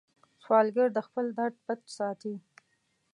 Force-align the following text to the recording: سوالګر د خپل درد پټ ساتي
سوالګر 0.43 0.87
د 0.93 0.99
خپل 1.07 1.25
درد 1.37 1.55
پټ 1.65 1.79
ساتي 1.97 2.33